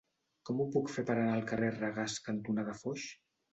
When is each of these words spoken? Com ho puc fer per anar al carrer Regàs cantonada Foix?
Com 0.49 0.63
ho 0.63 0.65
puc 0.75 0.89
fer 0.93 1.03
per 1.09 1.17
anar 1.17 1.35
al 1.35 1.45
carrer 1.53 1.71
Regàs 1.77 2.19
cantonada 2.31 2.79
Foix? 2.83 3.09